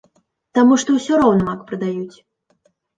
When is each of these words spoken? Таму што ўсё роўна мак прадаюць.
Таму 0.59 0.79
што 0.85 0.89
ўсё 0.97 1.21
роўна 1.23 1.43
мак 1.53 1.59
прадаюць. 1.71 2.17